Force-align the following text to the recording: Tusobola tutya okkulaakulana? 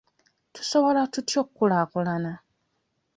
Tusobola 0.53 1.01
tutya 1.13 1.37
okkulaakulana? 1.43 2.33